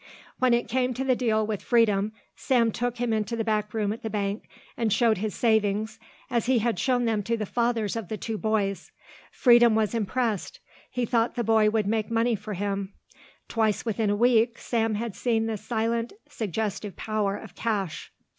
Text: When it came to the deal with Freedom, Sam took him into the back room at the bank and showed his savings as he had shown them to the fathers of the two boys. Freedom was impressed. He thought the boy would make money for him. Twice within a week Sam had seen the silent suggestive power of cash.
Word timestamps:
When 0.39 0.55
it 0.55 0.67
came 0.67 0.95
to 0.95 1.03
the 1.03 1.15
deal 1.15 1.45
with 1.45 1.61
Freedom, 1.61 2.11
Sam 2.35 2.71
took 2.71 2.97
him 2.97 3.13
into 3.13 3.35
the 3.35 3.43
back 3.43 3.71
room 3.71 3.93
at 3.93 4.01
the 4.01 4.09
bank 4.09 4.49
and 4.75 4.91
showed 4.91 5.19
his 5.19 5.35
savings 5.35 5.99
as 6.27 6.47
he 6.47 6.57
had 6.57 6.79
shown 6.79 7.05
them 7.05 7.21
to 7.21 7.37
the 7.37 7.45
fathers 7.45 7.95
of 7.95 8.07
the 8.07 8.17
two 8.17 8.39
boys. 8.39 8.91
Freedom 9.31 9.75
was 9.75 9.93
impressed. 9.93 10.59
He 10.89 11.05
thought 11.05 11.35
the 11.35 11.43
boy 11.43 11.69
would 11.69 11.85
make 11.85 12.09
money 12.09 12.35
for 12.35 12.55
him. 12.55 12.95
Twice 13.47 13.85
within 13.85 14.09
a 14.09 14.15
week 14.15 14.57
Sam 14.57 14.95
had 14.95 15.15
seen 15.15 15.45
the 15.45 15.55
silent 15.55 16.13
suggestive 16.27 16.95
power 16.95 17.37
of 17.37 17.53
cash. 17.53 18.11